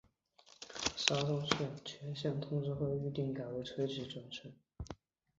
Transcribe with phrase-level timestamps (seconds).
[0.97, 4.51] 沙中线全线通车后预定改为垂直转乘。